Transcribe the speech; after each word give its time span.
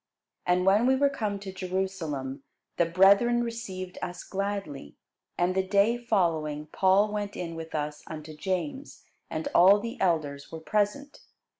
And 0.47 0.65
when 0.65 0.87
we 0.87 0.95
were 0.95 1.11
come 1.11 1.37
to 1.41 1.53
Jerusalem, 1.53 2.41
the 2.77 2.87
brethren 2.87 3.43
received 3.43 3.99
us 4.01 4.23
gladly. 4.23 4.95
And 5.37 5.53
the 5.53 5.61
day 5.61 5.95
following 5.95 6.65
Paul 6.71 7.13
went 7.13 7.37
in 7.37 7.53
with 7.53 7.75
us 7.75 8.01
unto 8.07 8.35
James; 8.35 9.03
and 9.29 9.47
all 9.53 9.79
the 9.79 10.01
elders 10.01 10.51
were 10.51 10.59
present. 10.59 11.19